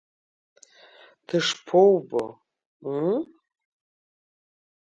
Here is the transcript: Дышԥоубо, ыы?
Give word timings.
Дышԥоубо, 1.27 2.23
ыы? 2.93 3.15